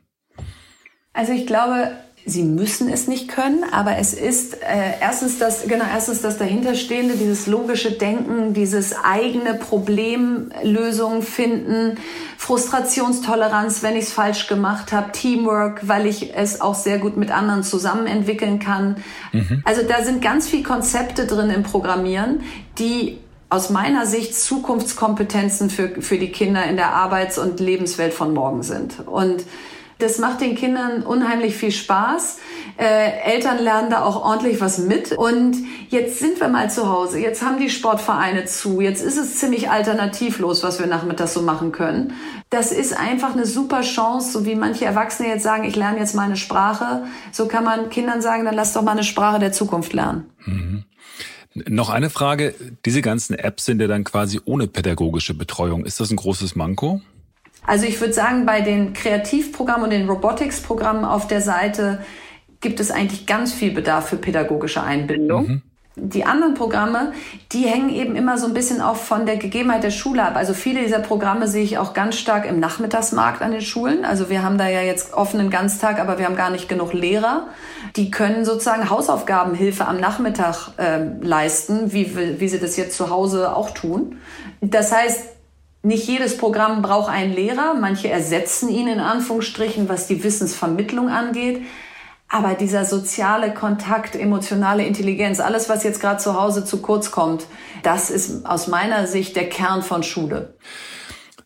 [1.14, 1.92] Also ich glaube,
[2.30, 7.16] Sie müssen es nicht können, aber es ist äh, erstens das genau erstens das dahinterstehende,
[7.16, 11.98] dieses logische Denken, dieses eigene Problemlösung finden,
[12.38, 17.32] Frustrationstoleranz, wenn ich es falsch gemacht habe, Teamwork, weil ich es auch sehr gut mit
[17.32, 18.98] anderen zusammen entwickeln kann.
[19.32, 19.62] Mhm.
[19.64, 22.42] Also da sind ganz viele Konzepte drin im Programmieren,
[22.78, 28.34] die aus meiner Sicht Zukunftskompetenzen für, für die Kinder in der Arbeits- und Lebenswelt von
[28.34, 29.08] morgen sind.
[29.08, 29.46] Und
[30.00, 32.38] das macht den Kindern unheimlich viel Spaß.
[32.78, 35.12] Äh, Eltern lernen da auch ordentlich was mit.
[35.12, 35.58] Und
[35.90, 37.20] jetzt sind wir mal zu Hause.
[37.20, 38.82] Jetzt haben die Sportvereine zu.
[38.82, 42.14] Jetzt ist es ziemlich alternativlos, was wir nachmittags so machen können.
[42.50, 46.16] Das ist einfach eine super Chance, so wie manche Erwachsene jetzt sagen, ich lerne jetzt
[46.16, 47.06] mal eine Sprache.
[47.32, 50.30] So kann man Kindern sagen, dann lass doch mal eine Sprache der Zukunft lernen.
[50.46, 50.84] Mhm.
[51.68, 52.54] Noch eine Frage.
[52.86, 55.86] Diese ganzen Apps sind ja dann quasi ohne pädagogische Betreuung.
[55.86, 57.02] Ist das ein großes Manko?
[57.68, 62.00] Also ich würde sagen, bei den Kreativprogrammen und den Robotics-Programmen auf der Seite
[62.62, 65.48] gibt es eigentlich ganz viel Bedarf für pädagogische Einbindung.
[65.48, 65.62] Mhm.
[66.00, 67.12] Die anderen Programme,
[67.52, 70.36] die hängen eben immer so ein bisschen auch von der Gegebenheit der Schule ab.
[70.36, 74.06] Also viele dieser Programme sehe ich auch ganz stark im Nachmittagsmarkt an den Schulen.
[74.06, 77.48] Also wir haben da ja jetzt offenen Ganztag, aber wir haben gar nicht genug Lehrer.
[77.96, 83.56] Die können sozusagen Hausaufgabenhilfe am Nachmittag äh, leisten, wie, wie sie das jetzt zu Hause
[83.56, 84.20] auch tun.
[84.62, 85.37] Das heißt,
[85.84, 91.62] nicht jedes Programm braucht einen Lehrer, manche ersetzen ihn in Anführungsstrichen, was die Wissensvermittlung angeht.
[92.30, 97.46] Aber dieser soziale Kontakt, emotionale Intelligenz, alles, was jetzt gerade zu Hause zu kurz kommt,
[97.84, 100.54] das ist aus meiner Sicht der Kern von Schule.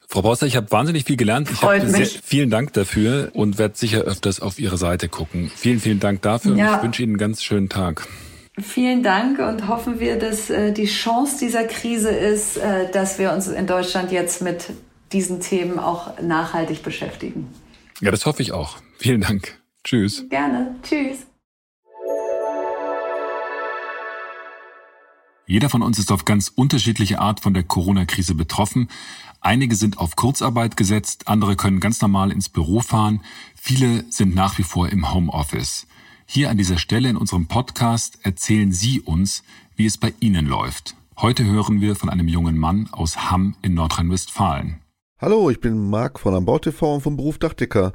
[0.07, 1.49] Frau Bauster, ich habe wahnsinnig viel gelernt.
[1.49, 2.11] Ich Freut mich.
[2.11, 5.51] Sehr, vielen Dank dafür und werde sicher öfters auf Ihre Seite gucken.
[5.55, 6.71] Vielen, vielen Dank dafür ja.
[6.71, 8.07] und ich wünsche Ihnen einen ganz schönen Tag.
[8.59, 13.31] Vielen Dank und hoffen wir, dass äh, die Chance dieser Krise ist, äh, dass wir
[13.31, 14.71] uns in Deutschland jetzt mit
[15.13, 17.47] diesen Themen auch nachhaltig beschäftigen.
[18.01, 18.77] Ja, das hoffe ich auch.
[18.97, 19.61] Vielen Dank.
[19.83, 20.27] Tschüss.
[20.29, 20.75] Gerne.
[20.83, 21.25] Tschüss.
[25.45, 28.89] Jeder von uns ist auf ganz unterschiedliche Art von der Corona-Krise betroffen.
[29.41, 33.21] Einige sind auf Kurzarbeit gesetzt, andere können ganz normal ins Büro fahren,
[33.55, 35.87] viele sind nach wie vor im Homeoffice.
[36.33, 39.43] Hier an dieser Stelle in unserem Podcast erzählen Sie uns,
[39.75, 40.95] wie es bei Ihnen läuft.
[41.17, 44.79] Heute hören wir von einem jungen Mann aus Hamm in Nordrhein-Westfalen.
[45.21, 47.91] Hallo, ich bin Marc von Ambau TV und vom Beruf Dachdecker.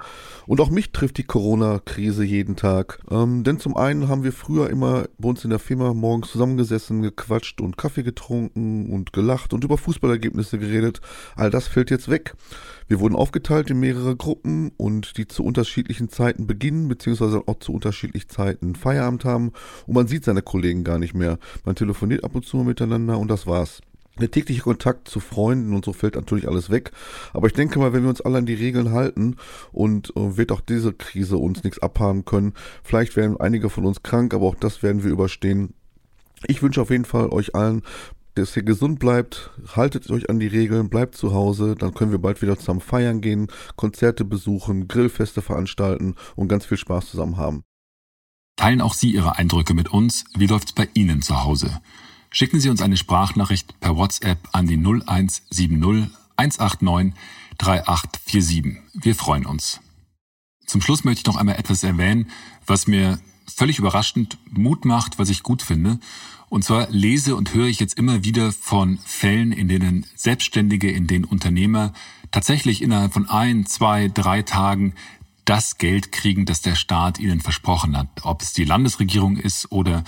[0.46, 3.00] Und auch mich trifft die Corona-Krise jeden Tag.
[3.10, 7.02] Ähm, denn zum einen haben wir früher immer bei uns in der Firma morgens zusammengesessen,
[7.02, 11.00] gequatscht und Kaffee getrunken und gelacht und über Fußballergebnisse geredet.
[11.34, 12.36] All das fällt jetzt weg.
[12.86, 17.72] Wir wurden aufgeteilt in mehrere Gruppen und die zu unterschiedlichen Zeiten beginnen, beziehungsweise auch zu
[17.72, 19.50] unterschiedlichen Zeiten Feierabend haben.
[19.88, 21.40] Und man sieht seine Kollegen gar nicht mehr.
[21.64, 23.80] Man telefoniert ab und zu miteinander und das war's.
[24.20, 26.90] Der tägliche Kontakt zu Freunden und so fällt natürlich alles weg.
[27.32, 29.36] Aber ich denke mal, wenn wir uns alle an die Regeln halten
[29.72, 32.54] und äh, wird auch diese Krise uns nichts abhaben können.
[32.82, 35.74] Vielleicht werden einige von uns krank, aber auch das werden wir überstehen.
[36.46, 37.82] Ich wünsche auf jeden Fall euch allen,
[38.36, 42.18] dass ihr gesund bleibt, haltet euch an die Regeln, bleibt zu Hause, dann können wir
[42.18, 47.62] bald wieder zusammen feiern gehen, Konzerte besuchen, Grillfeste veranstalten und ganz viel Spaß zusammen haben.
[48.56, 50.24] Teilen auch Sie Ihre Eindrücke mit uns.
[50.34, 51.80] Wie läuft's bei Ihnen zu Hause?
[52.30, 57.14] Schicken Sie uns eine Sprachnachricht per WhatsApp an die 0170 189
[57.58, 58.76] 3847.
[58.94, 59.80] Wir freuen uns.
[60.66, 62.30] Zum Schluss möchte ich noch einmal etwas erwähnen,
[62.66, 65.98] was mir völlig überraschend Mut macht, was ich gut finde.
[66.48, 71.06] Und zwar lese und höre ich jetzt immer wieder von Fällen, in denen Selbstständige, in
[71.06, 71.92] denen Unternehmer
[72.30, 74.94] tatsächlich innerhalb von ein, zwei, drei Tagen
[75.44, 78.08] das Geld kriegen, das der Staat ihnen versprochen hat.
[78.22, 80.04] Ob es die Landesregierung ist oder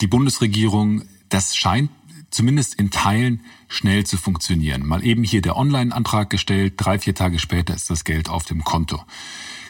[0.00, 1.90] die Bundesregierung, das scheint
[2.30, 4.86] zumindest in Teilen schnell zu funktionieren.
[4.86, 8.64] Mal eben hier der Online-Antrag gestellt, drei, vier Tage später ist das Geld auf dem
[8.64, 9.02] Konto.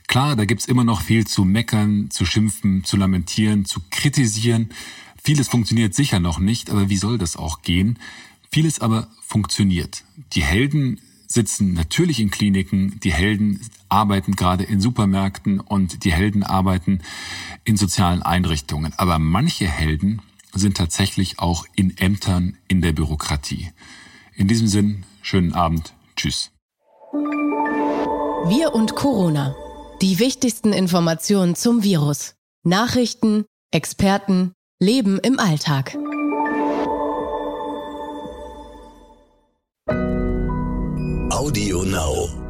[0.08, 4.70] Klar, da gibt's immer noch viel zu meckern, zu schimpfen, zu lamentieren, zu kritisieren.
[5.22, 7.98] Vieles funktioniert sicher noch nicht, aber wie soll das auch gehen?
[8.50, 10.04] Vieles aber funktioniert.
[10.32, 16.42] Die Helden sitzen natürlich in Kliniken, die Helden arbeiten gerade in Supermärkten und die Helden
[16.42, 17.00] arbeiten
[17.64, 18.94] in sozialen Einrichtungen.
[18.96, 20.22] Aber manche Helden
[20.52, 23.72] sind tatsächlich auch in Ämtern in der Bürokratie.
[24.34, 25.94] In diesem Sinn, schönen Abend.
[26.16, 26.50] Tschüss.
[28.48, 29.54] Wir und Corona.
[30.00, 32.34] Die wichtigsten Informationen zum Virus.
[32.64, 35.96] Nachrichten, Experten, Leben im Alltag.
[41.30, 42.47] Audio Now.